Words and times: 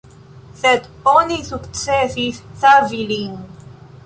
Sed 0.61 0.87
oni 1.11 1.37
sukcesis 1.49 2.41
savi 2.63 3.05
lin. 3.15 3.39